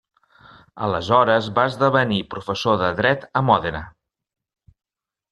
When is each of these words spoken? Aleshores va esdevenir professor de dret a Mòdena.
Aleshores 0.85 1.49
va 1.59 1.65
esdevenir 1.71 2.17
professor 2.31 2.79
de 2.85 2.89
dret 3.01 3.27
a 3.41 3.43
Mòdena. 3.51 3.83